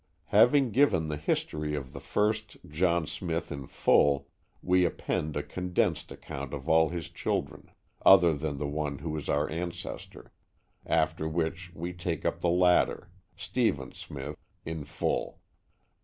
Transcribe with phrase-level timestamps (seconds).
[0.33, 4.29] Having given the history of the first John Smith in full,
[4.63, 7.69] we append a condensed account of all his children,
[8.03, 10.31] other than the one who is our ancestor,
[10.87, 15.39] after which we take up the latter, Stephen Smith, in full.